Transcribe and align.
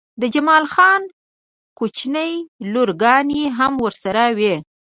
د 0.21 0.23
جمال 0.33 0.65
خان 0.73 1.01
کوچنۍ 1.77 2.33
لورګانې 2.73 3.43
هم 3.57 3.73
ورسره 3.85 4.23
وې 4.37 4.55